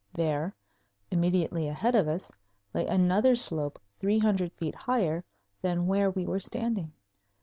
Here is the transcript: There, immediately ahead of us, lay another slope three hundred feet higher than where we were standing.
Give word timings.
There, 0.13 0.55
immediately 1.11 1.67
ahead 1.67 1.93
of 1.93 2.07
us, 2.07 2.31
lay 2.73 2.87
another 2.87 3.35
slope 3.35 3.79
three 3.99 4.17
hundred 4.17 4.51
feet 4.53 4.73
higher 4.73 5.23
than 5.61 5.85
where 5.85 6.09
we 6.09 6.25
were 6.25 6.39
standing. 6.39 6.91